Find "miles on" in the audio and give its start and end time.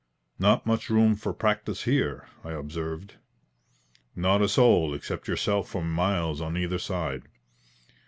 5.83-6.57